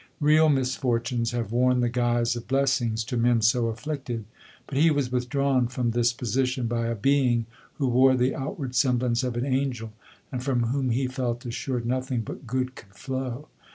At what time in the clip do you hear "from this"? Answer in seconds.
5.67-6.11